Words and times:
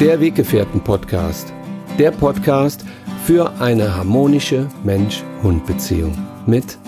Der 0.00 0.18
Weggefährten-Podcast. 0.18 1.52
Der 1.98 2.10
Podcast 2.10 2.86
für 3.26 3.60
eine 3.60 3.94
harmonische 3.94 4.66
Mensch-Hund-Beziehung 4.82 6.16
mit 6.46 6.78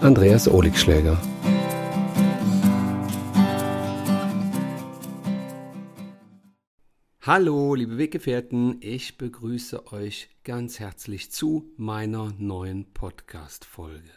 Andreas 0.00 0.46
Oligschläger. 0.46 1.20
Hallo, 7.22 7.74
liebe 7.74 7.98
Weggefährten, 7.98 8.76
ich 8.80 9.18
begrüße 9.18 9.92
euch 9.92 10.28
ganz 10.44 10.78
herzlich 10.78 11.32
zu 11.32 11.72
meiner 11.76 12.32
neuen 12.38 12.92
Podcast-Folge. 12.92 14.12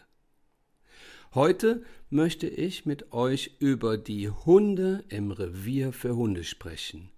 Heute 1.34 1.82
möchte 2.08 2.46
ich 2.46 2.86
mit 2.86 3.12
euch 3.12 3.56
über 3.58 3.98
die 3.98 4.30
Hunde 4.30 5.02
im 5.08 5.32
Revier 5.32 5.92
für 5.92 6.14
Hunde 6.14 6.44
sprechen. 6.44 7.10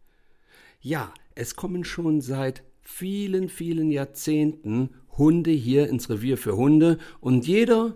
Ja, 0.81 1.13
es 1.35 1.57
kommen 1.57 1.85
schon 1.85 2.21
seit 2.21 2.63
vielen, 2.83 3.49
vielen 3.49 3.91
Jahrzehnten 3.91 4.91
Hunde 5.19 5.51
hier 5.51 5.89
ins 5.89 6.11
Revier 6.11 6.37
für 6.37 6.57
Hunde 6.57 6.99
und 7.21 7.47
jeder 7.47 7.95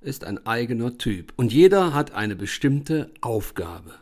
ist 0.00 0.24
ein 0.24 0.44
eigener 0.46 0.98
Typ 0.98 1.32
und 1.36 1.52
jeder 1.52 1.92
hat 1.92 2.12
eine 2.12 2.36
bestimmte 2.36 3.10
Aufgabe. 3.20 3.94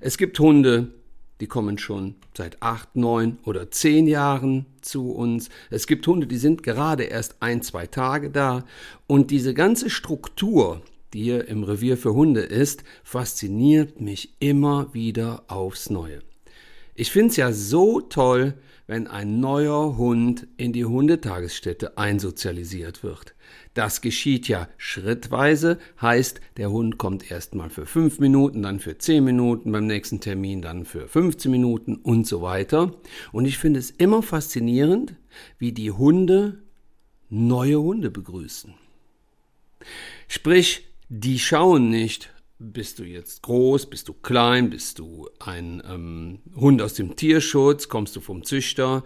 Es 0.00 0.16
gibt 0.16 0.38
Hunde, 0.38 0.92
die 1.40 1.48
kommen 1.48 1.76
schon 1.76 2.14
seit 2.36 2.62
acht, 2.62 2.94
neun 2.94 3.38
oder 3.44 3.70
zehn 3.70 4.06
Jahren 4.06 4.66
zu 4.80 5.10
uns. 5.10 5.48
Es 5.70 5.88
gibt 5.88 6.06
Hunde, 6.06 6.28
die 6.28 6.36
sind 6.36 6.62
gerade 6.62 7.02
erst 7.02 7.36
ein, 7.40 7.62
zwei 7.62 7.88
Tage 7.88 8.30
da. 8.30 8.64
Und 9.08 9.32
diese 9.32 9.52
ganze 9.52 9.90
Struktur, 9.90 10.82
die 11.12 11.24
hier 11.24 11.48
im 11.48 11.64
Revier 11.64 11.96
für 11.96 12.14
Hunde 12.14 12.42
ist, 12.42 12.84
fasziniert 13.02 14.00
mich 14.00 14.36
immer 14.38 14.94
wieder 14.94 15.42
aufs 15.48 15.90
Neue. 15.90 16.22
Ich 17.02 17.10
finde 17.10 17.30
es 17.30 17.36
ja 17.36 17.52
so 17.52 18.00
toll, 18.00 18.54
wenn 18.86 19.08
ein 19.08 19.40
neuer 19.40 19.96
Hund 19.96 20.46
in 20.56 20.72
die 20.72 20.84
Hundetagesstätte 20.84 21.98
einsozialisiert 21.98 23.02
wird. 23.02 23.34
Das 23.74 24.02
geschieht 24.02 24.46
ja 24.46 24.68
schrittweise, 24.76 25.80
heißt, 26.00 26.40
der 26.58 26.70
Hund 26.70 26.98
kommt 26.98 27.28
erstmal 27.28 27.70
für 27.70 27.86
fünf 27.86 28.20
Minuten, 28.20 28.62
dann 28.62 28.78
für 28.78 28.98
zehn 28.98 29.24
Minuten, 29.24 29.72
beim 29.72 29.88
nächsten 29.88 30.20
Termin 30.20 30.62
dann 30.62 30.84
für 30.84 31.08
15 31.08 31.50
Minuten 31.50 31.96
und 31.96 32.28
so 32.28 32.40
weiter. 32.40 32.94
Und 33.32 33.46
ich 33.46 33.58
finde 33.58 33.80
es 33.80 33.90
immer 33.90 34.22
faszinierend, 34.22 35.16
wie 35.58 35.72
die 35.72 35.90
Hunde 35.90 36.62
neue 37.28 37.82
Hunde 37.82 38.12
begrüßen. 38.12 38.74
Sprich, 40.28 40.86
die 41.08 41.40
schauen 41.40 41.90
nicht, 41.90 42.32
bist 42.62 42.98
du 42.98 43.04
jetzt 43.04 43.42
groß, 43.42 43.86
bist 43.86 44.08
du 44.08 44.12
klein, 44.12 44.70
bist 44.70 44.98
du 44.98 45.28
ein 45.40 45.82
ähm, 45.88 46.38
Hund 46.54 46.80
aus 46.80 46.94
dem 46.94 47.16
Tierschutz, 47.16 47.88
kommst 47.88 48.14
du 48.14 48.20
vom 48.20 48.44
Züchter. 48.44 49.02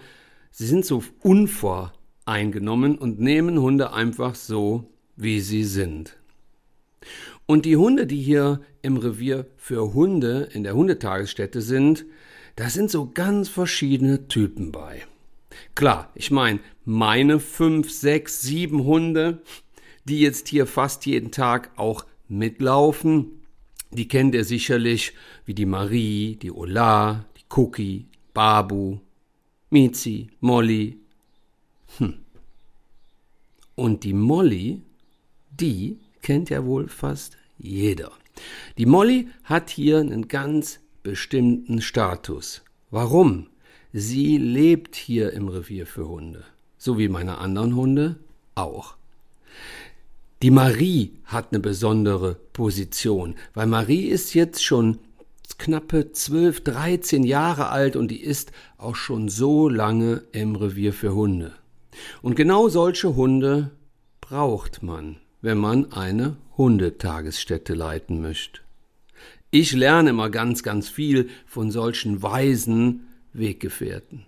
Sie 0.50 0.66
sind 0.66 0.84
so 0.84 1.02
unvoreingenommen 1.20 2.98
und 2.98 3.18
nehmen 3.18 3.58
Hunde 3.58 3.92
einfach 3.92 4.34
so, 4.34 4.90
wie 5.16 5.40
sie 5.40 5.64
sind. 5.64 6.16
Und 7.46 7.64
die 7.64 7.76
Hunde, 7.76 8.06
die 8.06 8.20
hier 8.20 8.60
im 8.82 8.96
Revier 8.96 9.46
für 9.56 9.94
Hunde 9.94 10.48
in 10.52 10.64
der 10.64 10.74
Hundetagesstätte 10.74 11.62
sind, 11.62 12.04
da 12.56 12.68
sind 12.68 12.90
so 12.90 13.10
ganz 13.12 13.48
verschiedene 13.48 14.28
Typen 14.28 14.72
bei. 14.72 15.04
Klar, 15.74 16.10
ich 16.14 16.30
meine, 16.30 16.60
meine 16.84 17.38
fünf, 17.38 17.90
sechs, 17.90 18.42
sieben 18.42 18.84
Hunde, 18.84 19.42
die 20.04 20.20
jetzt 20.20 20.48
hier 20.48 20.66
fast 20.66 21.06
jeden 21.06 21.30
Tag 21.30 21.70
auch 21.76 22.04
mitlaufen. 22.28 23.42
Die 23.96 24.08
kennt 24.08 24.34
ihr 24.34 24.44
sicherlich 24.44 25.14
wie 25.46 25.54
die 25.54 25.64
Marie, 25.64 26.36
die 26.36 26.52
Ola, 26.52 27.24
die 27.34 27.44
Cookie, 27.56 28.04
Babu, 28.34 28.98
Mizi, 29.70 30.28
Molly. 30.40 30.98
Hm. 31.96 32.18
Und 33.74 34.04
die 34.04 34.12
Molly, 34.12 34.82
die 35.50 35.98
kennt 36.20 36.50
ja 36.50 36.62
wohl 36.66 36.88
fast 36.88 37.38
jeder. 37.56 38.12
Die 38.76 38.84
Molly 38.84 39.28
hat 39.44 39.70
hier 39.70 40.00
einen 40.00 40.28
ganz 40.28 40.80
bestimmten 41.02 41.80
Status. 41.80 42.62
Warum? 42.90 43.46
Sie 43.94 44.36
lebt 44.36 44.94
hier 44.94 45.32
im 45.32 45.48
Revier 45.48 45.86
für 45.86 46.06
Hunde, 46.06 46.44
so 46.76 46.98
wie 46.98 47.08
meine 47.08 47.38
anderen 47.38 47.74
Hunde 47.74 48.16
auch. 48.56 48.96
Die 50.42 50.50
Marie 50.50 51.12
hat 51.24 51.52
eine 51.52 51.60
besondere 51.60 52.34
Position, 52.52 53.36
weil 53.54 53.66
Marie 53.66 54.06
ist 54.06 54.34
jetzt 54.34 54.62
schon 54.62 54.98
knappe 55.56 56.12
12, 56.12 56.62
13 56.62 57.24
Jahre 57.24 57.70
alt 57.70 57.96
und 57.96 58.10
die 58.10 58.20
ist 58.20 58.52
auch 58.76 58.96
schon 58.96 59.30
so 59.30 59.68
lange 59.68 60.22
im 60.32 60.54
Revier 60.54 60.92
für 60.92 61.14
Hunde. 61.14 61.52
Und 62.20 62.36
genau 62.36 62.68
solche 62.68 63.16
Hunde 63.16 63.70
braucht 64.20 64.82
man, 64.82 65.16
wenn 65.40 65.56
man 65.56 65.92
eine 65.92 66.36
Hundetagesstätte 66.58 67.72
leiten 67.72 68.20
möchte. 68.20 68.60
Ich 69.50 69.72
lerne 69.72 70.10
immer 70.10 70.28
ganz, 70.28 70.62
ganz 70.62 70.90
viel 70.90 71.30
von 71.46 71.70
solchen 71.70 72.22
weisen 72.22 73.06
Weggefährten. 73.32 74.26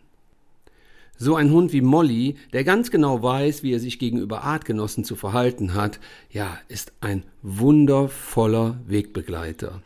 So 1.20 1.34
ein 1.34 1.50
Hund 1.50 1.72
wie 1.72 1.80
Molly, 1.80 2.36
der 2.52 2.62
ganz 2.62 2.92
genau 2.92 3.20
weiß, 3.20 3.64
wie 3.64 3.72
er 3.72 3.80
sich 3.80 3.98
gegenüber 3.98 4.44
Artgenossen 4.44 5.02
zu 5.02 5.16
verhalten 5.16 5.74
hat, 5.74 5.98
ja, 6.30 6.56
ist 6.68 6.92
ein 7.00 7.24
wundervoller 7.42 8.78
Wegbegleiter. 8.86 9.82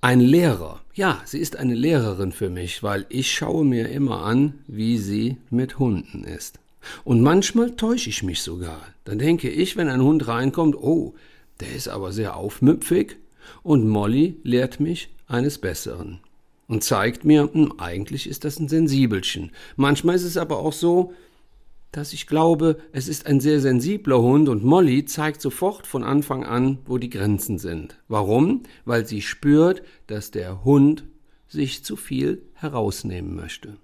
Ein 0.00 0.20
Lehrer, 0.20 0.80
ja, 0.92 1.22
sie 1.24 1.38
ist 1.38 1.56
eine 1.56 1.74
Lehrerin 1.74 2.32
für 2.32 2.50
mich, 2.50 2.82
weil 2.82 3.06
ich 3.10 3.32
schaue 3.32 3.64
mir 3.64 3.90
immer 3.90 4.24
an, 4.24 4.54
wie 4.66 4.98
sie 4.98 5.36
mit 5.50 5.78
Hunden 5.78 6.24
ist. 6.24 6.58
Und 7.04 7.22
manchmal 7.22 7.76
täusche 7.76 8.10
ich 8.10 8.24
mich 8.24 8.42
sogar. 8.42 8.80
Dann 9.04 9.20
denke 9.20 9.48
ich, 9.48 9.76
wenn 9.76 9.88
ein 9.88 10.02
Hund 10.02 10.26
reinkommt, 10.26 10.74
oh, 10.76 11.14
der 11.60 11.72
ist 11.72 11.88
aber 11.88 12.10
sehr 12.10 12.36
aufmüpfig, 12.36 13.16
und 13.62 13.86
Molly 13.86 14.36
lehrt 14.42 14.80
mich 14.80 15.10
eines 15.28 15.58
Besseren 15.58 16.20
und 16.68 16.84
zeigt 16.84 17.24
mir, 17.24 17.50
hm, 17.52 17.72
eigentlich 17.78 18.28
ist 18.28 18.44
das 18.44 18.60
ein 18.60 18.68
Sensibelchen. 18.68 19.50
Manchmal 19.76 20.14
ist 20.14 20.24
es 20.24 20.36
aber 20.36 20.58
auch 20.58 20.72
so, 20.72 21.12
dass 21.90 22.12
ich 22.12 22.26
glaube, 22.26 22.76
es 22.92 23.08
ist 23.08 23.26
ein 23.26 23.40
sehr 23.40 23.60
sensibler 23.60 24.20
Hund 24.20 24.48
und 24.48 24.62
Molly 24.62 25.06
zeigt 25.06 25.40
sofort 25.40 25.86
von 25.86 26.04
Anfang 26.04 26.44
an, 26.44 26.78
wo 26.84 26.98
die 26.98 27.08
Grenzen 27.08 27.58
sind. 27.58 27.98
Warum? 28.08 28.62
Weil 28.84 29.06
sie 29.06 29.22
spürt, 29.22 29.82
dass 30.06 30.30
der 30.30 30.64
Hund 30.64 31.04
sich 31.48 31.82
zu 31.82 31.96
viel 31.96 32.42
herausnehmen 32.52 33.34
möchte. 33.34 33.78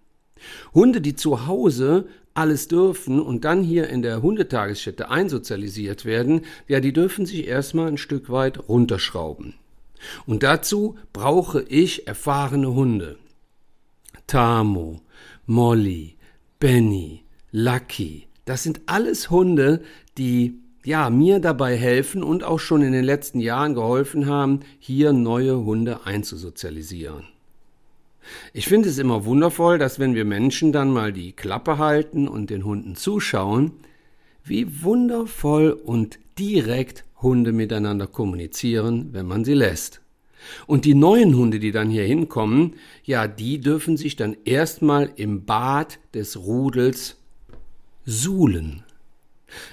Hunde, 0.75 1.01
die 1.01 1.17
zu 1.17 1.47
Hause 1.47 2.07
alles 2.35 2.69
dürfen 2.69 3.21
und 3.21 3.45
dann 3.45 3.63
hier 3.63 3.89
in 3.89 4.03
der 4.03 4.21
Hundetagesstätte 4.21 5.09
einsozialisiert 5.09 6.05
werden, 6.05 6.43
ja, 6.69 6.81
die 6.81 6.93
dürfen 6.93 7.25
sich 7.25 7.47
erstmal 7.47 7.89
ein 7.89 7.97
Stück 7.97 8.29
weit 8.29 8.69
runterschrauben. 8.69 9.55
Und 10.27 10.43
dazu 10.43 10.97
brauche 11.13 11.63
ich 11.63 12.07
erfahrene 12.07 12.75
Hunde. 12.75 13.19
Tamo, 14.27 15.01
Molly, 15.47 16.17
Benny, 16.59 17.25
Lucky, 17.53 18.27
das 18.45 18.63
sind 18.63 18.81
alles 18.87 19.31
Hunde, 19.31 19.83
die 20.19 20.59
ja, 20.85 21.09
mir 21.09 21.41
dabei 21.41 21.77
helfen 21.77 22.23
und 22.23 22.45
auch 22.45 22.61
schon 22.61 22.83
in 22.83 22.93
den 22.93 23.05
letzten 23.05 23.41
Jahren 23.41 23.75
geholfen 23.75 24.27
haben, 24.27 24.61
hier 24.79 25.13
neue 25.13 25.65
Hunde 25.65 26.05
einzusozialisieren. 26.05 27.25
Ich 28.53 28.67
finde 28.67 28.89
es 28.89 28.99
immer 28.99 29.25
wundervoll, 29.25 29.79
dass 29.79 29.99
wenn 29.99 30.15
wir 30.15 30.25
Menschen 30.25 30.73
dann 30.73 30.91
mal 30.91 31.13
die 31.13 31.33
Klappe 31.33 31.79
halten 31.79 32.29
und 32.29 32.51
den 32.51 32.65
Hunden 32.65 32.97
zuschauen, 32.97 33.73
wie 34.45 34.83
wundervoll 34.83 35.73
und 35.73 36.19
direkt 36.39 37.05
Hunde 37.25 37.51
miteinander 37.51 38.07
kommunizieren, 38.07 39.09
wenn 39.11 39.27
man 39.27 39.45
sie 39.45 39.55
lässt. 39.55 40.01
Und 40.67 40.85
die 40.85 40.95
neuen 40.95 41.37
Hunde, 41.37 41.59
die 41.59 41.73
dann 41.73 41.91
hier 41.91 42.05
hinkommen, 42.05 42.77
ja, 43.03 43.27
die 43.27 43.61
dürfen 43.61 43.97
sich 43.97 44.15
dann 44.15 44.37
erstmal 44.45 45.11
im 45.17 45.45
Bad 45.45 45.99
des 46.15 46.37
Rudels 46.37 47.17
suhlen. 48.05 48.85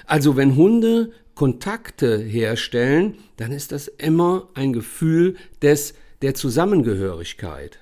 Also 0.06 0.36
wenn 0.36 0.56
Hunde 0.56 1.12
Kontakte 1.34 2.18
herstellen, 2.18 3.16
dann 3.36 3.52
ist 3.52 3.72
das 3.72 3.88
immer 3.88 4.48
ein 4.54 4.72
Gefühl 4.72 5.36
des 5.60 5.94
der 6.20 6.34
Zusammengehörigkeit. 6.34 7.78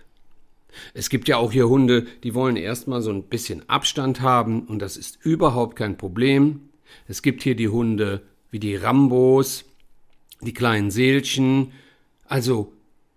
Es 0.95 1.11
gibt 1.11 1.29
ja 1.29 1.37
auch 1.37 1.53
hier 1.53 1.69
Hunde, 1.69 2.07
die 2.23 2.35
wollen 2.35 2.57
erstmal 2.57 3.03
so 3.03 3.11
ein 3.11 3.25
bisschen 3.25 3.69
Abstand 3.69 4.21
haben 4.21 4.63
und 4.63 4.81
das 4.81 4.97
ist 4.97 5.19
überhaupt 5.25 5.77
kein 5.77 5.99
Problem. 5.99 6.71
Es 7.09 7.23
gibt 7.23 7.43
hier 7.43 7.57
die 7.57 7.69
Hunde 7.69 8.23
wie 8.51 8.61
die 8.61 8.77
Rambos, 8.77 9.65
die 10.43 10.55
kleinen 10.55 10.91
Seelchen, 10.91 11.73
also 12.27 12.73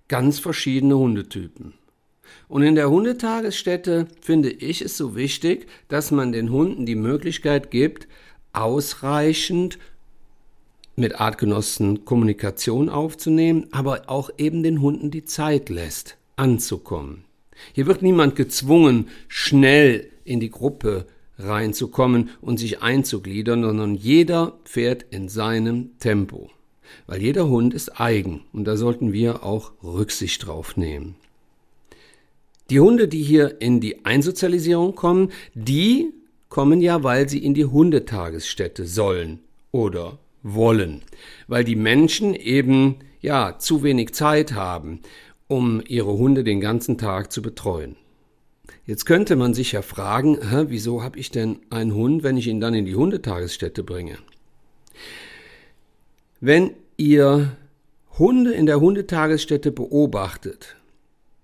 ganz 0.07 0.39
verschiedene 0.39 0.97
Hundetypen. 0.97 1.73
Und 2.47 2.63
in 2.63 2.75
der 2.75 2.89
Hundetagesstätte 2.89 4.07
finde 4.21 4.49
ich 4.49 4.81
es 4.81 4.97
so 4.97 5.15
wichtig, 5.15 5.67
dass 5.87 6.11
man 6.11 6.31
den 6.31 6.51
Hunden 6.51 6.85
die 6.85 6.95
Möglichkeit 6.95 7.71
gibt, 7.71 8.07
ausreichend 8.51 9.79
mit 10.95 11.19
Artgenossen 11.19 12.05
Kommunikation 12.05 12.89
aufzunehmen, 12.89 13.67
aber 13.71 14.03
auch 14.07 14.29
eben 14.37 14.61
den 14.61 14.81
Hunden 14.81 15.09
die 15.09 15.25
Zeit 15.25 15.69
lässt, 15.69 16.17
anzukommen. 16.35 17.25
Hier 17.73 17.87
wird 17.87 18.01
niemand 18.01 18.35
gezwungen, 18.35 19.07
schnell 19.27 20.09
in 20.23 20.39
die 20.39 20.51
Gruppe 20.51 21.07
reinzukommen 21.39 22.29
und 22.41 22.59
sich 22.59 22.81
einzugliedern, 22.81 23.63
sondern 23.63 23.95
jeder 23.95 24.59
fährt 24.65 25.05
in 25.09 25.29
seinem 25.29 25.97
Tempo. 25.99 26.51
Weil 27.07 27.21
jeder 27.21 27.47
Hund 27.49 27.73
ist 27.73 27.99
eigen 27.99 28.41
und 28.53 28.65
da 28.65 28.77
sollten 28.77 29.13
wir 29.13 29.43
auch 29.43 29.71
Rücksicht 29.83 30.45
drauf 30.45 30.77
nehmen. 30.77 31.15
Die 32.69 32.79
Hunde, 32.79 33.07
die 33.07 33.21
hier 33.21 33.61
in 33.61 33.81
die 33.81 34.05
Einsozialisierung 34.05 34.95
kommen, 34.95 35.31
die 35.53 36.11
kommen 36.49 36.81
ja, 36.81 37.03
weil 37.03 37.27
sie 37.27 37.43
in 37.43 37.53
die 37.53 37.65
Hundetagesstätte 37.65 38.85
sollen 38.85 39.39
oder 39.71 40.19
wollen, 40.43 41.01
weil 41.47 41.63
die 41.63 41.75
Menschen 41.75 42.35
eben 42.35 42.97
ja 43.21 43.57
zu 43.57 43.83
wenig 43.83 44.13
Zeit 44.13 44.53
haben, 44.53 44.99
um 45.47 45.81
ihre 45.87 46.17
Hunde 46.17 46.43
den 46.43 46.61
ganzen 46.61 46.97
Tag 46.97 47.31
zu 47.31 47.41
betreuen. 47.41 47.95
Jetzt 48.85 49.05
könnte 49.05 49.35
man 49.35 49.53
sich 49.53 49.71
ja 49.71 49.81
fragen, 49.81 50.37
hä, 50.49 50.65
wieso 50.67 51.03
habe 51.03 51.17
ich 51.17 51.31
denn 51.31 51.59
einen 51.69 51.93
Hund, 51.93 52.23
wenn 52.23 52.37
ich 52.37 52.47
ihn 52.47 52.59
dann 52.59 52.73
in 52.73 52.85
die 52.85 52.95
Hundetagesstätte 52.95 53.83
bringe? 53.83 54.17
Wenn 56.41 56.71
ihr 56.97 57.55
Hunde 58.17 58.53
in 58.53 58.65
der 58.65 58.79
Hundetagesstätte 58.79 59.71
beobachtet, 59.71 60.75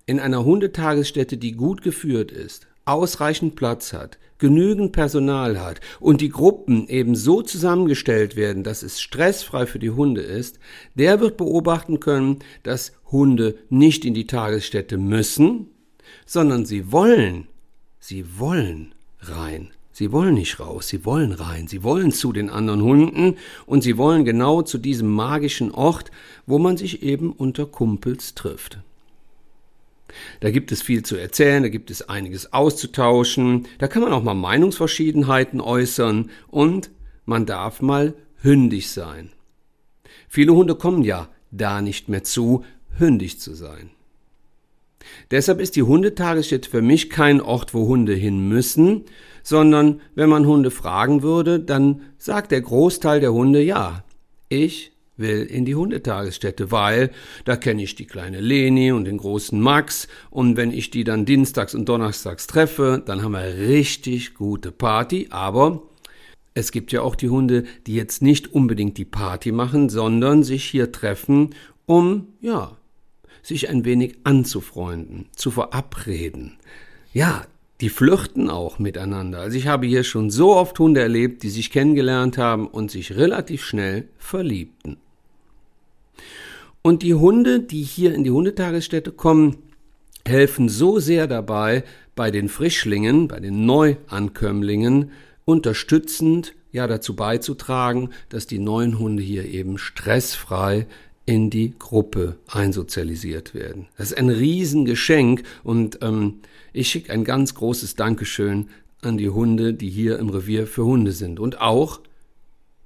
in 0.06 0.20
einer 0.20 0.46
Hundetagesstätte, 0.46 1.38
die 1.38 1.54
gut 1.54 1.82
geführt 1.82 2.32
ist, 2.32 2.68
ausreichend 2.86 3.56
Platz 3.56 3.94
hat, 3.94 4.18
genügend 4.38 4.92
Personal 4.92 5.62
hat 5.62 5.82
und 6.00 6.22
die 6.22 6.30
Gruppen 6.30 6.88
eben 6.88 7.16
so 7.16 7.42
zusammengestellt 7.42 8.36
werden, 8.36 8.64
dass 8.64 8.84
es 8.84 9.02
stressfrei 9.02 9.66
für 9.66 9.80
die 9.80 9.92
Hunde 9.92 10.22
ist, 10.22 10.60
der 10.96 11.20
wird 11.20 11.38
beobachten 11.38 12.00
können, 12.00 12.40
dass 12.64 12.94
Hunde 13.12 13.58
nicht 13.70 14.06
in 14.06 14.14
die 14.14 14.28
Tagesstätte 14.28 14.98
müssen, 14.98 15.68
sondern 16.26 16.66
sie 16.66 16.92
wollen, 16.92 17.48
sie 18.00 18.40
wollen 18.40 18.94
rein. 19.20 19.72
Sie 20.00 20.14
wollen 20.14 20.36
nicht 20.36 20.62
raus, 20.62 20.88
sie 20.88 21.04
wollen 21.04 21.34
rein, 21.34 21.68
sie 21.68 21.84
wollen 21.84 22.14
zu 22.14 22.32
den 22.32 22.50
anderen 22.50 22.82
Hunden 22.82 23.36
und 23.66 23.82
sie 23.82 23.98
wollen 23.98 24.24
genau 24.24 24.62
zu 24.62 24.78
diesem 24.78 25.10
magischen 25.10 25.72
Ort, 25.72 26.10
wo 26.46 26.58
man 26.58 26.78
sich 26.78 27.04
eben 27.04 27.34
unter 27.34 27.66
Kumpels 27.66 28.34
trifft. 28.34 28.80
Da 30.40 30.52
gibt 30.52 30.72
es 30.72 30.82
viel 30.82 31.04
zu 31.04 31.18
erzählen, 31.18 31.64
da 31.64 31.68
gibt 31.68 31.92
es 31.92 32.08
einiges 32.08 32.54
auszutauschen, 32.54 33.68
da 33.78 33.90
kann 33.90 34.02
man 34.02 34.14
auch 34.14 34.24
mal 34.24 34.36
Meinungsverschiedenheiten 34.36 35.60
äußern 35.60 36.30
und 36.48 36.92
man 37.26 37.46
darf 37.46 37.82
mal 37.82 38.14
hündig 38.42 38.92
sein. 38.92 39.32
Viele 40.30 40.54
Hunde 40.54 40.76
kommen 40.76 41.04
ja 41.04 41.28
da 41.52 41.82
nicht 41.82 42.08
mehr 42.08 42.24
zu, 42.24 42.64
hündig 42.98 43.42
zu 43.42 43.54
sein. 43.54 43.90
Deshalb 45.32 45.60
ist 45.60 45.76
die 45.76 45.84
Hundetagesstätte 45.84 46.70
für 46.70 46.82
mich 46.82 47.10
kein 47.10 47.42
Ort, 47.42 47.74
wo 47.74 47.88
Hunde 47.88 48.14
hin 48.14 48.48
müssen, 48.48 49.04
sondern 49.44 50.02
wenn 50.16 50.30
man 50.30 50.46
Hunde 50.46 50.72
fragen 50.72 51.22
würde, 51.22 51.60
dann 51.60 52.02
sagt 52.18 52.52
der 52.52 52.62
Großteil 52.62 53.20
der 53.20 53.34
Hunde 53.34 53.62
ja, 53.62 54.04
ich 54.50 54.92
will 55.18 55.44
in 55.44 55.66
die 55.66 55.76
Hundetagesstätte, 55.76 56.72
weil 56.72 57.12
da 57.46 57.56
kenne 57.58 57.84
ich 57.84 57.96
die 57.96 58.06
kleine 58.06 58.40
Leni 58.40 58.92
und 58.92 59.06
den 59.06 59.18
großen 59.18 59.60
Max 59.60 60.08
und 60.30 60.58
wenn 60.58 60.72
ich 60.72 60.92
die 60.92 61.04
dann 61.04 61.26
dienstags 61.26 61.76
und 61.76 61.88
donnerstags 61.88 62.48
treffe, 62.48 63.04
dann 63.06 63.22
haben 63.22 63.34
wir 63.34 63.58
richtig 63.68 64.34
gute 64.34 64.72
Party, 64.72 65.28
aber 65.30 65.84
es 66.54 66.72
gibt 66.72 66.92
ja 66.92 67.02
auch 67.02 67.16
die 67.16 67.30
Hunde, 67.30 67.66
die 67.86 67.96
jetzt 67.96 68.22
nicht 68.22 68.54
unbedingt 68.54 68.98
die 68.98 69.06
Party 69.06 69.52
machen, 69.52 69.90
sondern 69.90 70.44
sich 70.44 70.66
hier 70.66 70.92
treffen, 70.92 71.56
um, 71.86 72.28
ja, 72.42 72.78
sich 73.42 73.70
ein 73.70 73.86
wenig 73.86 74.18
anzufreunden, 74.24 75.28
zu 75.36 75.52
verabreden. 75.52 76.58
Ja, 77.14 77.46
die 77.82 77.90
flirten 77.90 78.50
auch 78.50 78.80
miteinander. 78.80 79.40
Also 79.40 79.58
ich 79.58 79.68
habe 79.68 79.88
hier 79.88 80.04
schon 80.04 80.30
so 80.30 80.56
oft 80.56 80.78
Hunde 80.80 81.02
erlebt, 81.02 81.44
die 81.44 81.50
sich 81.50 81.72
kennengelernt 81.72 82.38
haben 82.38 82.68
und 82.68 82.92
sich 82.92 83.16
relativ 83.16 83.64
schnell 83.64 84.10
verliebten. 84.18 84.98
Und 86.82 87.04
die 87.04 87.14
Hunde, 87.14 87.60
die 87.62 87.84
hier 87.84 88.14
in 88.14 88.24
die 88.24 88.32
Hundetagesstätte 88.32 89.12
kommen, 89.12 89.58
helfen 90.26 90.70
so 90.70 91.00
sehr 91.00 91.28
dabei, 91.28 91.84
bei 92.16 92.32
den 92.32 92.50
Frischlingen, 92.50 93.28
bei 93.28 93.40
den 93.40 93.66
Neuankömmlingen, 93.66 95.12
unterstützend 95.46 96.54
ja 96.72 96.86
dazu 96.86 97.16
beizutragen, 97.16 98.10
dass 98.28 98.46
die 98.46 98.60
neuen 98.60 99.00
Hunde 99.00 99.24
hier 99.24 99.46
eben 99.46 99.78
stressfrei 99.78 100.86
in 101.30 101.52
die 101.52 101.76
Gruppe 101.78 102.38
einsozialisiert 102.48 103.54
werden. 103.54 103.86
Das 103.98 104.08
ist 104.08 104.18
ein 104.18 104.30
Riesengeschenk 104.30 105.44
und 105.64 106.00
ähm, 106.02 106.40
ich 106.74 106.90
schicke 106.90 107.14
ein 107.14 107.24
ganz 107.24 107.54
großes 107.54 107.96
Dankeschön 107.96 108.70
an 109.04 109.20
die 109.20 109.30
Hunde, 109.30 109.76
die 109.76 109.92
hier 109.92 110.18
im 110.18 110.30
Revier 110.30 110.66
für 110.66 110.86
Hunde 110.86 111.12
sind 111.12 111.40
und 111.40 111.62
auch 111.62 112.00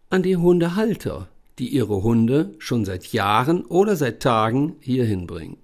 an 0.10 0.24
die 0.24 0.36
Hundehalter, 0.36 1.30
die 1.58 1.70
ihre 1.70 2.04
Hunde 2.04 2.54
schon 2.58 2.84
seit 2.84 3.14
Jahren 3.14 3.64
oder 3.64 3.96
seit 3.96 4.22
Tagen 4.22 4.76
hierhin 4.82 5.26
bringen. 5.26 5.56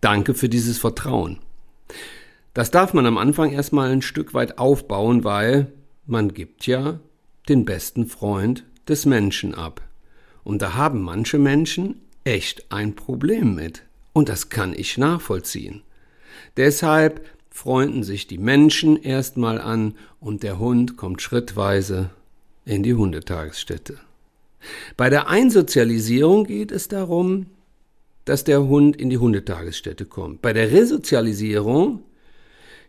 Danke 0.00 0.34
für 0.34 0.48
dieses 0.48 0.78
Vertrauen. 0.78 1.38
Das 2.54 2.72
darf 2.72 2.92
man 2.92 3.06
am 3.06 3.18
Anfang 3.18 3.52
erstmal 3.52 3.92
ein 3.92 4.02
Stück 4.02 4.34
weit 4.34 4.58
aufbauen, 4.58 5.22
weil 5.22 5.72
man 6.06 6.34
gibt 6.34 6.66
ja 6.66 6.98
den 7.48 7.64
besten 7.64 8.06
Freund 8.06 8.64
des 8.88 9.06
Menschen 9.06 9.54
ab. 9.54 9.85
Und 10.46 10.62
da 10.62 10.74
haben 10.74 11.02
manche 11.02 11.40
Menschen 11.40 11.96
echt 12.22 12.66
ein 12.70 12.94
Problem 12.94 13.56
mit. 13.56 13.82
Und 14.12 14.28
das 14.28 14.48
kann 14.48 14.74
ich 14.76 14.96
nachvollziehen. 14.96 15.82
Deshalb 16.56 17.26
freunden 17.50 18.04
sich 18.04 18.28
die 18.28 18.38
Menschen 18.38 18.96
erstmal 18.96 19.60
an 19.60 19.96
und 20.20 20.44
der 20.44 20.60
Hund 20.60 20.96
kommt 20.96 21.20
schrittweise 21.20 22.10
in 22.64 22.84
die 22.84 22.94
Hundetagesstätte. 22.94 23.98
Bei 24.96 25.10
der 25.10 25.28
Einsozialisierung 25.28 26.44
geht 26.44 26.70
es 26.70 26.86
darum, 26.86 27.46
dass 28.24 28.44
der 28.44 28.68
Hund 28.68 28.94
in 28.94 29.10
die 29.10 29.18
Hundetagesstätte 29.18 30.04
kommt. 30.04 30.42
Bei 30.42 30.52
der 30.52 30.70
Resozialisierung, 30.70 32.04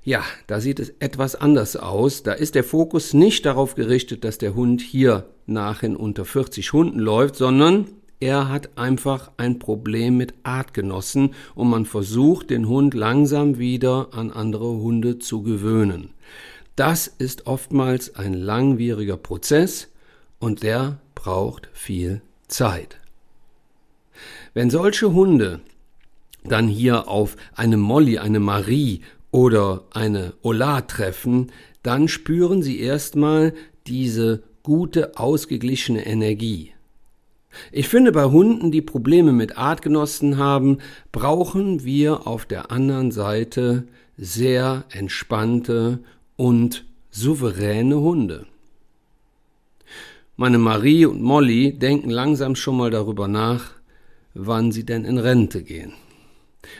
ja, 0.03 0.23
da 0.47 0.59
sieht 0.61 0.79
es 0.79 0.93
etwas 0.99 1.35
anders 1.35 1.75
aus. 1.75 2.23
Da 2.23 2.33
ist 2.33 2.55
der 2.55 2.63
Fokus 2.63 3.13
nicht 3.13 3.45
darauf 3.45 3.75
gerichtet, 3.75 4.23
dass 4.23 4.37
der 4.37 4.55
Hund 4.55 4.81
hier 4.81 5.25
nachhin 5.45 5.95
unter 5.95 6.25
40 6.25 6.71
Hunden 6.73 6.99
läuft, 6.99 7.35
sondern 7.35 7.87
er 8.19 8.49
hat 8.49 8.77
einfach 8.77 9.31
ein 9.37 9.59
Problem 9.59 10.17
mit 10.17 10.33
Artgenossen 10.43 11.35
und 11.53 11.69
man 11.69 11.85
versucht, 11.85 12.49
den 12.49 12.67
Hund 12.67 12.93
langsam 12.93 13.59
wieder 13.59 14.09
an 14.11 14.31
andere 14.31 14.67
Hunde 14.67 15.19
zu 15.19 15.43
gewöhnen. 15.43 16.09
Das 16.75 17.07
ist 17.07 17.45
oftmals 17.45 18.15
ein 18.15 18.33
langwieriger 18.33 19.17
Prozess 19.17 19.89
und 20.39 20.63
der 20.63 20.99
braucht 21.15 21.69
viel 21.73 22.21
Zeit. 22.47 22.97
Wenn 24.53 24.69
solche 24.69 25.13
Hunde 25.13 25.59
dann 26.43 26.67
hier 26.67 27.07
auf 27.07 27.35
eine 27.53 27.77
Molly, 27.77 28.17
eine 28.17 28.39
Marie 28.39 29.01
oder 29.37 29.83
eine 29.91 30.33
Ola 30.41 30.81
treffen, 30.81 31.51
dann 31.83 32.07
spüren 32.07 32.63
sie 32.63 32.79
erstmal 32.79 33.53
diese 33.85 34.41
gute, 34.63 35.15
ausgeglichene 35.15 36.07
Energie. 36.07 36.71
Ich 37.71 37.87
finde, 37.87 38.11
bei 38.11 38.25
Hunden, 38.25 38.71
die 38.71 38.81
Probleme 38.81 39.33
mit 39.33 39.55
Artgenossen 39.55 40.39
haben, 40.39 40.79
brauchen 41.11 41.85
wir 41.85 42.25
auf 42.25 42.47
der 42.47 42.71
anderen 42.71 43.11
Seite 43.11 43.83
sehr 44.17 44.85
entspannte 44.89 45.99
und 46.35 46.85
souveräne 47.11 47.99
Hunde. 47.99 48.47
Meine 50.35 50.57
Marie 50.57 51.05
und 51.05 51.21
Molly 51.21 51.73
denken 51.73 52.09
langsam 52.09 52.55
schon 52.55 52.77
mal 52.77 52.89
darüber 52.89 53.27
nach, 53.27 53.73
wann 54.33 54.71
sie 54.71 54.83
denn 54.83 55.05
in 55.05 55.19
Rente 55.19 55.61
gehen. 55.61 55.93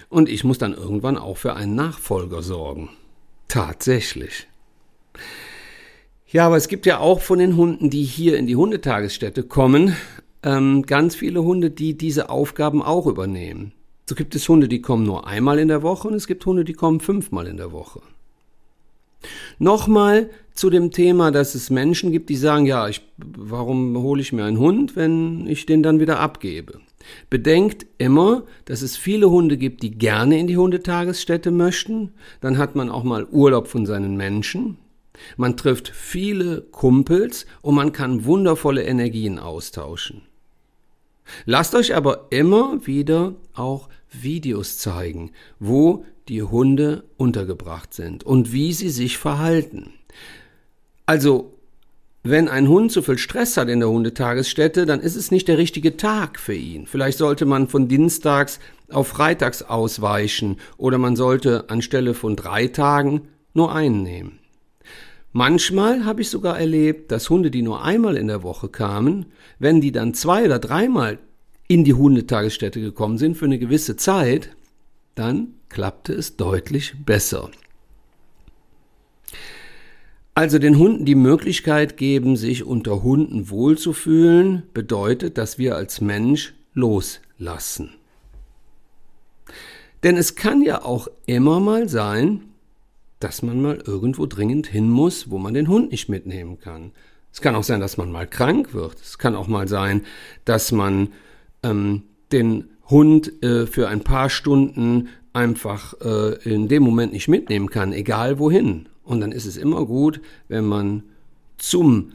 Und 0.10 0.30
ich 0.30 0.44
muss 0.44 0.58
dann 0.58 0.74
irgendwann 0.74 1.18
auch 1.18 1.38
für 1.38 1.56
einen 1.56 1.76
Nachfolger 1.76 2.42
sorgen. 2.42 2.90
Tatsächlich. 3.48 4.48
Ja, 6.30 6.46
aber 6.46 6.58
es 6.58 6.68
gibt 6.68 6.86
ja 6.86 7.00
auch 7.00 7.22
von 7.22 7.40
den 7.40 7.56
Hunden, 7.56 7.90
die 7.90 8.04
hier 8.04 8.38
in 8.38 8.48
die 8.48 8.58
Hundetagesstätte 8.58 9.44
kommen, 9.44 9.96
ähm, 10.44 10.84
ganz 10.84 11.16
viele 11.16 11.44
Hunde, 11.44 11.72
die 11.72 11.98
diese 11.98 12.30
Aufgaben 12.30 12.82
auch 12.82 13.08
übernehmen. 13.08 13.72
So 14.10 14.16
gibt 14.16 14.36
es 14.36 14.48
Hunde, 14.48 14.68
die 14.68 14.82
kommen 14.82 15.06
nur 15.06 15.28
einmal 15.28 15.60
in 15.60 15.68
der 15.68 15.84
Woche 15.84 16.08
und 16.08 16.14
es 16.14 16.28
gibt 16.28 16.46
Hunde, 16.46 16.64
die 16.64 16.74
kommen 16.74 17.00
fünfmal 17.00 17.48
in 17.48 17.58
der 17.58 17.72
Woche. 17.72 18.02
Nochmal 19.60 20.30
zu 20.54 20.70
dem 20.70 20.92
Thema, 20.92 21.32
dass 21.32 21.56
es 21.56 21.70
Menschen 21.70 22.12
gibt, 22.12 22.30
die 22.30 22.36
sagen, 22.36 22.66
ja, 22.66 22.88
ich, 22.88 23.02
warum 23.18 23.98
hole 23.98 24.22
ich 24.22 24.34
mir 24.34 24.46
einen 24.46 24.60
Hund, 24.60 24.96
wenn 24.96 25.48
ich 25.48 25.66
den 25.66 25.84
dann 25.84 26.00
wieder 26.00 26.20
abgebe? 26.20 26.80
Bedenkt 27.30 27.86
immer, 27.98 28.44
dass 28.66 28.82
es 28.82 28.98
viele 28.98 29.30
Hunde 29.30 29.58
gibt, 29.58 29.84
die 29.84 29.92
gerne 29.92 30.40
in 30.40 30.48
die 30.48 30.58
Hundetagesstätte 30.58 31.52
möchten. 31.52 32.14
Dann 32.42 32.58
hat 32.58 32.76
man 32.76 32.90
auch 32.90 33.04
mal 33.04 33.26
Urlaub 33.26 33.68
von 33.68 33.86
seinen 33.86 34.18
Menschen. 34.18 34.78
Man 35.36 35.58
trifft 35.58 35.90
viele 35.90 36.62
Kumpels 36.62 37.46
und 37.62 37.76
man 37.76 37.92
kann 37.92 38.26
wundervolle 38.26 38.84
Energien 38.84 39.40
austauschen. 39.40 40.22
Lasst 41.46 41.76
euch 41.76 41.96
aber 41.96 42.28
immer 42.30 42.86
wieder 42.86 43.36
auch 43.54 43.90
Videos 44.12 44.78
zeigen, 44.78 45.32
wo 45.60 46.06
die 46.30 46.44
Hunde 46.44 47.04
untergebracht 47.18 47.94
sind 47.94 48.24
und 48.24 48.54
wie 48.54 48.74
sie 48.74 48.90
sich 48.90 49.18
verhalten. 49.18 49.94
Also, 51.06 51.57
wenn 52.30 52.48
ein 52.48 52.68
Hund 52.68 52.92
zu 52.92 53.02
viel 53.02 53.18
Stress 53.18 53.58
hat 53.58 53.70
in 53.70 53.80
der 53.80 53.90
Hundetagesstätte, 53.90 54.86
dann 54.86 55.00
ist 55.00 55.16
es 55.16 55.32
nicht 55.32 55.48
der 55.48 55.58
richtige 55.58 55.98
Tag 55.98 56.40
für 56.40 56.54
ihn. 56.54 56.88
Vielleicht 56.88 57.18
sollte 57.18 57.46
man 57.46 57.68
von 57.68 57.88
Dienstags 57.88 58.60
auf 58.90 59.08
Freitags 59.08 59.64
ausweichen 59.64 60.58
oder 60.78 60.98
man 60.98 61.16
sollte 61.16 61.70
anstelle 61.70 62.14
von 62.14 62.36
drei 62.36 62.68
Tagen 62.68 63.28
nur 63.54 63.74
einen 63.74 64.04
nehmen. 64.04 64.40
Manchmal 65.34 66.06
habe 66.06 66.22
ich 66.22 66.30
sogar 66.30 66.60
erlebt, 66.60 67.12
dass 67.12 67.30
Hunde, 67.30 67.52
die 67.52 67.62
nur 67.62 67.84
einmal 67.84 68.18
in 68.18 68.28
der 68.28 68.44
Woche 68.44 68.70
kamen, 68.70 69.28
wenn 69.60 69.82
die 69.82 69.92
dann 69.92 70.14
zwei 70.14 70.46
oder 70.46 70.58
dreimal 70.58 71.20
in 71.68 71.84
die 71.84 71.94
Hundetagesstätte 71.94 72.80
gekommen 72.80 73.18
sind 73.18 73.36
für 73.36 73.46
eine 73.46 73.60
gewisse 73.60 73.98
Zeit, 73.98 74.56
dann 75.16 75.56
klappte 75.70 76.14
es 76.14 76.38
deutlich 76.38 76.96
besser. 77.06 77.52
Also 80.38 80.60
den 80.60 80.78
Hunden 80.78 81.04
die 81.04 81.16
Möglichkeit 81.16 81.98
geben, 81.98 82.36
sich 82.36 82.64
unter 82.64 83.02
Hunden 83.02 83.50
wohlzufühlen, 83.50 84.62
bedeutet, 84.72 85.36
dass 85.40 85.58
wir 85.58 85.76
als 85.76 86.00
Mensch 86.00 86.54
loslassen. 86.76 87.96
Denn 90.04 90.16
es 90.16 90.36
kann 90.36 90.62
ja 90.62 90.86
auch 90.86 91.08
immer 91.26 91.60
mal 91.60 91.90
sein, 91.90 92.44
dass 93.20 93.42
man 93.42 93.64
mal 93.64 93.82
irgendwo 93.84 94.28
dringend 94.28 94.68
hin 94.68 94.92
muss, 94.92 95.32
wo 95.32 95.40
man 95.40 95.56
den 95.56 95.70
Hund 95.70 95.90
nicht 95.90 96.08
mitnehmen 96.08 96.60
kann. 96.60 96.92
Es 97.34 97.42
kann 97.42 97.56
auch 97.56 97.64
sein, 97.64 97.80
dass 97.80 97.98
man 97.98 98.12
mal 98.12 98.28
krank 98.28 98.76
wird. 98.76 99.02
Es 99.02 99.18
kann 99.18 99.36
auch 99.36 99.48
mal 99.48 99.68
sein, 99.68 100.04
dass 100.46 100.72
man 100.72 101.14
ähm, 101.64 102.04
den 102.32 102.66
Hund 102.92 103.42
äh, 103.42 103.66
für 103.66 103.88
ein 103.88 104.02
paar 104.02 104.30
Stunden 104.30 105.10
einfach 105.38 105.94
äh, 106.02 106.34
in 106.52 106.68
dem 106.68 106.84
Moment 106.84 107.14
nicht 107.14 107.28
mitnehmen 107.28 107.70
kann, 107.70 107.94
egal 107.94 108.40
wohin. 108.40 108.90
Und 109.04 109.22
dann 109.22 109.32
ist 109.32 109.46
es 109.46 109.56
immer 109.56 109.86
gut, 109.86 110.20
wenn 110.48 110.66
man 110.66 111.04
zum 111.58 112.14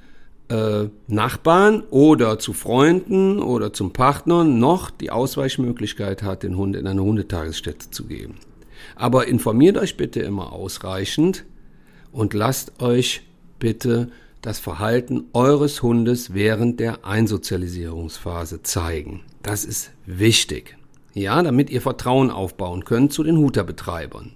äh, 0.49 0.89
Nachbarn 1.07 1.85
oder 1.91 2.39
zu 2.41 2.53
Freunden 2.53 3.41
oder 3.41 3.73
zum 3.73 3.93
Partner 3.93 4.45
noch 4.45 4.91
die 4.91 5.11
Ausweichmöglichkeit 5.11 6.23
hat, 6.25 6.43
den 6.43 6.57
Hund 6.57 6.75
in 6.75 6.87
eine 6.87 7.03
Hundetagesstätte 7.03 7.91
zu 7.91 8.07
geben. 8.07 8.35
Aber 8.97 9.29
informiert 9.29 9.79
euch 9.79 9.97
bitte 9.97 10.21
immer 10.21 10.53
ausreichend 10.53 11.45
und 12.11 12.35
lasst 12.35 12.83
euch 12.83 13.23
bitte 13.61 14.09
das 14.43 14.59
Verhalten 14.59 15.27
eures 15.33 15.83
Hundes 15.83 16.35
während 16.35 16.81
der 16.81 17.07
Einsozialisierungsphase 17.07 18.63
zeigen. 18.63 19.21
Das 19.43 19.65
ist 19.65 19.93
wichtig. 20.07 20.77
Ja, 21.15 21.43
damit 21.43 21.71
ihr 21.71 21.81
Vertrauen 21.81 22.31
aufbauen 22.31 22.85
könnt 22.85 23.13
zu 23.13 23.23
den 23.23 23.37
Huterbetreibern. 23.37 24.35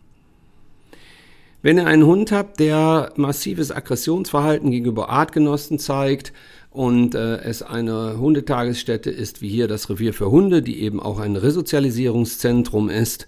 Wenn 1.63 1.79
ihr 1.79 1.87
einen 1.87 2.07
Hund 2.07 2.33
habt, 2.33 2.61
der 2.61 3.13
massives 3.17 3.73
Aggressionsverhalten 3.73 4.71
gegenüber 4.71 5.09
Artgenossen 5.09 5.79
zeigt 5.79 6.33
und 6.71 7.15
äh, 7.15 7.39
es 7.39 7.63
eine 7.63 8.19
Hundetagesstätte 8.19 9.11
ist, 9.11 9.43
wie 9.43 9.49
hier 9.49 9.67
das 9.67 9.91
Revier 9.91 10.13
für 10.13 10.31
Hunde, 10.31 10.63
die 10.63 10.81
eben 10.83 11.01
auch 11.01 11.19
ein 11.19 11.35
Resozialisierungszentrum 11.35 12.91
ist, 12.91 13.27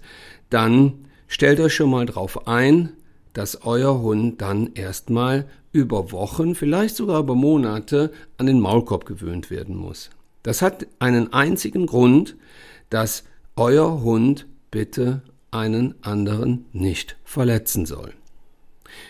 dann 0.49 1.05
stellt 1.27 1.59
euch 1.59 1.73
schon 1.73 1.89
mal 1.89 2.05
darauf 2.05 2.47
ein, 2.47 2.93
dass 3.33 3.63
euer 3.65 4.01
Hund 4.01 4.41
dann 4.41 4.71
erstmal 4.73 5.45
über 5.71 6.11
Wochen, 6.11 6.55
vielleicht 6.55 6.95
sogar 6.95 7.19
über 7.19 7.35
Monate 7.35 8.11
an 8.37 8.45
den 8.45 8.59
Maulkorb 8.59 9.05
gewöhnt 9.05 9.51
werden 9.51 9.75
muss. 9.75 10.11
Das 10.43 10.61
hat 10.61 10.87
einen 10.99 11.33
einzigen 11.33 11.87
Grund, 11.87 12.35
dass 12.89 13.23
euer 13.59 14.01
Hund 14.01 14.47
bitte 14.71 15.21
einen 15.51 15.95
anderen 16.01 16.65
nicht 16.71 17.17
verletzen 17.25 17.85
soll. 17.85 18.13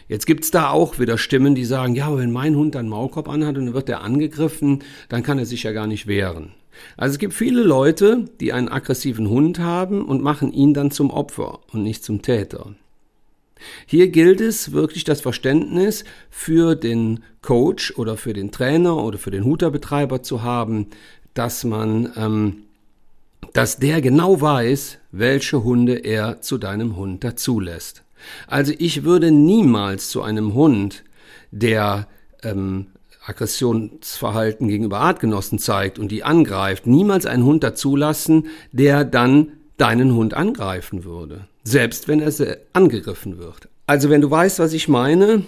Jetzt 0.08 0.26
gibt's 0.26 0.52
da 0.52 0.72
auch 0.72 1.00
wieder 1.00 1.18
Stimmen, 1.18 1.56
die 1.56 1.66
sagen, 1.66 1.96
ja, 1.96 2.16
wenn 2.18 2.32
mein 2.32 2.56
Hund 2.56 2.76
einen 2.76 2.90
Maulkorb 2.90 3.30
anhat 3.30 3.58
und 3.58 3.68
dann 3.68 3.74
wird 3.76 3.90
er 3.90 4.02
angegriffen, 4.02 4.84
dann 5.08 5.24
kann 5.24 5.38
er 5.38 5.46
sich 5.46 5.64
ja 5.64 5.72
gar 5.72 5.88
nicht 5.88 6.08
wehren. 6.08 6.52
Also 6.98 7.14
es 7.14 7.20
gibt 7.20 7.34
viele 7.34 7.62
Leute, 7.62 8.26
die 8.40 8.52
einen 8.52 8.70
aggressiven 8.70 9.30
Hund 9.30 9.60
haben 9.60 10.04
und 10.06 10.24
machen 10.24 10.52
ihn 10.52 10.74
dann 10.74 10.92
zum 10.92 11.12
Opfer 11.12 11.60
und 11.72 11.84
nicht 11.84 12.04
zum 12.04 12.22
Täter. 12.22 12.74
Hier 13.86 14.08
gilt 14.08 14.42
es 14.42 14.72
wirklich 14.72 15.04
das 15.04 15.22
Verständnis 15.22 16.06
für 16.30 16.76
den 16.76 17.24
Coach 17.42 17.94
oder 17.98 18.18
für 18.18 18.34
den 18.34 18.52
Trainer 18.52 19.04
oder 19.04 19.18
für 19.18 19.32
den 19.32 19.44
Huterbetreiber 19.44 20.24
zu 20.24 20.42
haben, 20.42 20.88
dass 21.34 21.64
man, 21.66 22.12
ähm, 22.16 22.64
dass 23.54 23.78
der 23.78 24.02
genau 24.02 24.42
weiß, 24.42 24.98
welche 25.12 25.64
Hunde 25.64 25.96
er 25.96 26.42
zu 26.42 26.58
deinem 26.58 26.96
Hund 26.96 27.24
dazulässt. 27.24 28.04
Also 28.48 28.74
ich 28.78 29.04
würde 29.04 29.32
niemals 29.32 30.10
zu 30.10 30.22
einem 30.22 30.54
Hund, 30.54 31.04
der 31.52 32.08
ähm, 32.44 32.88
Aggressionsverhalten 33.26 34.68
gegenüber 34.68 35.00
Artgenossen 35.00 35.60
zeigt 35.60 36.00
und 36.00 36.10
die 36.12 36.24
angreift, 36.24 36.88
niemals 36.88 37.26
einen 37.26 37.44
Hund 37.44 37.64
dazulassen, 37.64 38.48
der 38.72 39.04
dann 39.06 39.54
deinen 39.78 40.14
Hund 40.14 40.34
angreifen 40.34 41.04
würde, 41.04 41.48
selbst 41.64 42.08
wenn 42.08 42.22
er 42.22 42.58
angegriffen 42.74 43.38
wird. 43.38 43.70
Also 43.88 44.10
wenn 44.10 44.22
du 44.22 44.30
weißt, 44.30 44.60
was 44.60 44.74
ich 44.74 44.88
meine, 44.88 45.44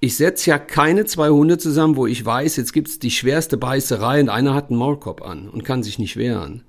ich 0.00 0.16
setze 0.16 0.50
ja 0.50 0.58
keine 0.58 1.04
zwei 1.04 1.28
Hunde 1.28 1.58
zusammen, 1.58 1.96
wo 1.96 2.06
ich 2.06 2.24
weiß, 2.24 2.56
jetzt 2.56 2.72
gibt's 2.72 2.98
die 2.98 3.10
schwerste 3.10 3.58
Beißerei 3.58 4.20
und 4.20 4.30
einer 4.30 4.54
hat 4.54 4.70
einen 4.70 4.78
Maulkorb 4.78 5.22
an 5.22 5.48
und 5.48 5.64
kann 5.64 5.82
sich 5.82 5.98
nicht 5.98 6.16
wehren. 6.16 6.62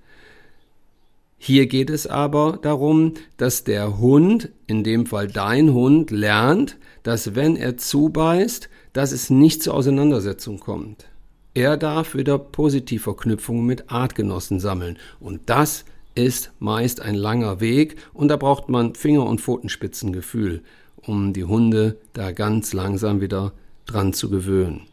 Hier 1.44 1.66
geht 1.66 1.90
es 1.90 2.06
aber 2.06 2.60
darum, 2.62 3.16
dass 3.38 3.64
der 3.64 3.98
Hund, 3.98 4.50
in 4.68 4.84
dem 4.84 5.08
Fall 5.08 5.28
dein 5.28 5.74
Hund, 5.74 6.12
lernt, 6.12 6.78
dass 7.02 7.34
wenn 7.34 7.56
er 7.56 7.78
zubeißt, 7.78 8.70
dass 8.94 9.12
es 9.12 9.32
nicht 9.32 9.64
zur 9.64 9.74
Auseinandersetzung 9.74 10.60
kommt. 10.60 11.08
Er 11.56 11.78
darf 11.78 12.14
wieder 12.14 12.38
Positivverknüpfungen 12.38 13.66
mit 13.66 13.92
Artgenossen 13.92 14.60
sammeln. 14.60 15.00
Und 15.20 15.42
das 15.48 15.86
ist 16.14 16.52
meist 16.60 17.02
ein 17.02 17.16
langer 17.16 17.60
Weg 17.60 17.96
und 18.14 18.28
da 18.28 18.38
braucht 18.38 18.70
man 18.70 18.94
Finger- 18.94 19.26
und 19.26 19.42
Pfotenspitzengefühl, 19.42 20.62
um 21.08 21.34
die 21.34 21.46
Hunde 21.46 21.98
da 22.14 22.34
ganz 22.34 22.72
langsam 22.72 23.20
wieder 23.20 23.52
dran 23.88 24.14
zu 24.14 24.30
gewöhnen. 24.30 24.91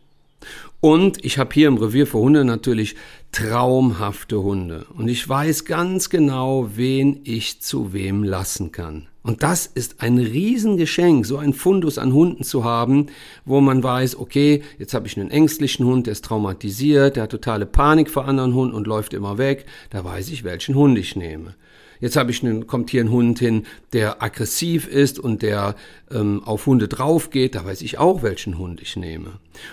Und 0.80 1.24
ich 1.24 1.38
habe 1.38 1.52
hier 1.52 1.66
im 1.66 1.76
Revier 1.76 2.06
für 2.06 2.18
Hunde 2.18 2.44
natürlich 2.44 2.94
traumhafte 3.32 4.40
Hunde. 4.40 4.86
Und 4.96 5.08
ich 5.08 5.28
weiß 5.28 5.64
ganz 5.64 6.08
genau, 6.08 6.70
wen 6.76 7.20
ich 7.24 7.60
zu 7.60 7.92
wem 7.92 8.22
lassen 8.22 8.70
kann. 8.70 9.08
Und 9.24 9.42
das 9.42 9.66
ist 9.66 10.00
ein 10.00 10.18
Riesengeschenk, 10.18 11.26
so 11.26 11.36
ein 11.36 11.52
Fundus 11.52 11.98
an 11.98 12.14
Hunden 12.14 12.44
zu 12.44 12.62
haben, 12.62 13.06
wo 13.44 13.60
man 13.60 13.82
weiß, 13.82 14.16
okay, 14.20 14.62
jetzt 14.78 14.94
habe 14.94 15.08
ich 15.08 15.18
einen 15.18 15.32
ängstlichen 15.32 15.84
Hund, 15.84 16.06
der 16.06 16.12
ist 16.12 16.24
traumatisiert, 16.24 17.16
der 17.16 17.24
hat 17.24 17.30
totale 17.30 17.66
Panik 17.66 18.08
vor 18.08 18.26
anderen 18.26 18.54
Hunden 18.54 18.74
und 18.74 18.86
läuft 18.86 19.14
immer 19.14 19.36
weg. 19.36 19.66
Da 19.90 20.04
weiß 20.04 20.30
ich, 20.30 20.44
welchen 20.44 20.76
Hund 20.76 20.96
ich 20.96 21.16
nehme. 21.16 21.56
Jetzt 22.00 22.16
habe 22.16 22.30
ich 22.30 22.42
einen, 22.42 22.66
kommt 22.66 22.90
hier 22.90 23.02
ein 23.02 23.10
Hund 23.10 23.38
hin, 23.38 23.64
der 23.92 24.22
aggressiv 24.22 24.86
ist 24.86 25.18
und 25.18 25.42
der 25.42 25.74
ähm, 26.10 26.42
auf 26.44 26.66
Hunde 26.66 26.88
drauf 26.88 27.30
geht. 27.30 27.54
Da 27.54 27.64
weiß 27.64 27.82
ich 27.82 27.98
auch, 27.98 28.22
welchen 28.22 28.58
Hund 28.58 28.80
ich 28.80 28.96
nehme. 28.96 29.32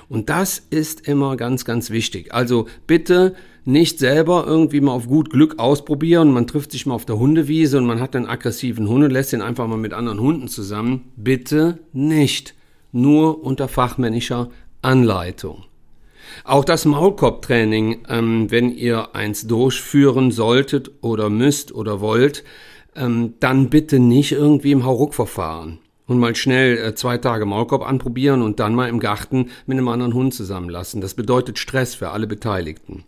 Und 0.10 0.30
das 0.30 0.60
ist 0.70 1.08
immer 1.08 1.38
ganz, 1.38 1.66
ganz 1.66 1.90
wichtig. 1.90 2.34
Also 2.34 2.68
bitte 2.88 3.36
nicht 3.66 4.00
selber 4.00 4.46
irgendwie 4.46 4.82
mal 4.82 4.92
auf 4.92 5.08
gut 5.08 5.30
Glück 5.32 5.60
ausprobieren. 5.60 6.32
Man 6.32 6.48
trifft 6.48 6.72
sich 6.72 6.86
mal 6.86 6.94
auf 6.94 7.06
der 7.06 7.18
Hundewiese 7.18 7.78
und 7.78 7.86
man 7.86 8.00
hat 8.00 8.16
einen 8.16 8.28
aggressiven 8.28 8.88
Hund 8.88 9.04
und 9.04 9.12
lässt 9.12 9.34
ihn 9.34 9.42
einfach 9.42 9.68
mal 9.68 9.78
mit 9.78 9.94
anderen 9.94 10.20
Hunden 10.20 10.48
zusammen. 10.48 11.12
Bitte 11.16 11.80
nicht. 11.92 12.54
Nur 12.92 13.44
unter 13.44 13.68
fachmännischer 13.68 14.50
Anleitung. 14.82 15.66
Auch 16.44 16.66
das 16.66 16.86
Maulkorbtraining, 16.86 18.06
ähm, 18.10 18.52
wenn 18.52 18.72
ihr 18.72 19.16
eins 19.16 19.48
durchführen 19.48 20.32
solltet 20.32 20.92
oder 21.02 21.30
müsst 21.30 21.74
oder 21.74 22.02
wollt, 22.02 22.44
ähm, 22.96 23.34
dann 23.40 23.70
bitte 23.70 24.00
nicht 24.00 24.32
irgendwie 24.32 24.72
im 24.72 24.86
Hauruck-Verfahren 24.86 25.80
und 26.08 26.20
mal 26.20 26.36
schnell 26.36 26.78
äh, 26.78 26.96
zwei 26.96 27.18
Tage 27.18 27.46
Maulkorb 27.46 27.88
anprobieren 27.88 28.42
und 28.42 28.60
dann 28.60 28.76
mal 28.76 28.90
im 28.90 29.00
Garten 29.00 29.50
mit 29.66 29.78
einem 29.78 29.88
anderen 29.88 30.14
Hund 30.14 30.34
zusammenlassen. 30.34 31.02
Das 31.02 31.14
bedeutet 31.14 31.60
Stress 31.60 31.96
für 31.96 32.10
alle 32.10 32.28
Beteiligten. 32.28 33.04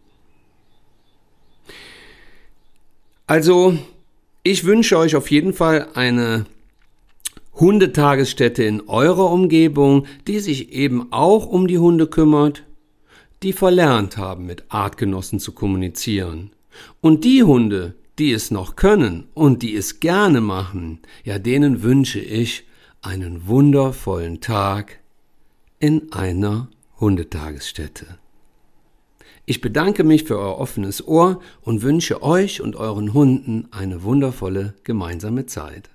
Also, 3.27 3.77
ich 4.43 4.63
wünsche 4.63 4.97
euch 4.97 5.15
auf 5.15 5.29
jeden 5.29 5.53
Fall 5.53 5.87
eine 5.93 6.45
Hundetagesstätte 7.55 8.63
in 8.63 8.81
eurer 8.87 9.31
Umgebung, 9.31 10.05
die 10.27 10.39
sich 10.39 10.71
eben 10.71 11.11
auch 11.11 11.45
um 11.47 11.67
die 11.67 11.79
Hunde 11.79 12.07
kümmert, 12.07 12.63
die 13.43 13.53
verlernt 13.53 14.17
haben, 14.17 14.45
mit 14.45 14.65
Artgenossen 14.69 15.39
zu 15.39 15.51
kommunizieren. 15.51 16.51
Und 17.01 17.23
die 17.23 17.43
Hunde, 17.43 17.95
die 18.19 18.31
es 18.31 18.51
noch 18.51 18.75
können 18.75 19.27
und 19.33 19.61
die 19.61 19.75
es 19.75 19.99
gerne 19.99 20.41
machen, 20.41 20.99
ja, 21.23 21.39
denen 21.39 21.83
wünsche 21.83 22.19
ich 22.19 22.65
einen 23.01 23.47
wundervollen 23.47 24.41
Tag 24.41 24.99
in 25.79 26.11
einer 26.11 26.69
Hundetagesstätte. 26.99 28.17
Ich 29.45 29.61
bedanke 29.61 30.03
mich 30.03 30.25
für 30.25 30.37
euer 30.37 30.57
offenes 30.57 31.07
Ohr 31.07 31.39
und 31.61 31.81
wünsche 31.81 32.21
euch 32.21 32.59
und 32.61 32.75
euren 32.75 33.13
Hunden 33.13 33.67
eine 33.71 34.03
wundervolle 34.03 34.73
gemeinsame 34.83 35.45
Zeit. 35.45 35.89